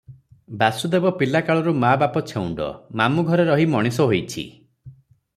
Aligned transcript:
ବାସୁଦେବ 0.61 1.09
ପିଲାକାଳରୁ 1.17 1.73
ମା 1.83 1.91
ବାପ 2.03 2.23
ଛେଉଣ୍ଡ, 2.31 2.69
ମାମୁ 3.01 3.25
ଘରେ 3.27 3.45
ରହି 3.51 3.67
ମଣିଷ 3.75 4.07
ହୋଇଛି। 4.13 4.47